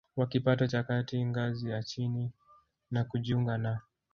wa 0.17 0.27
kipato 0.27 0.67
cha 0.67 0.83
kati 0.83 1.25
ngazi 1.25 1.69
ya 1.69 1.83
chini 1.83 2.31
na 2.91 3.03
kujiunga 3.03 3.57
na 3.57 3.81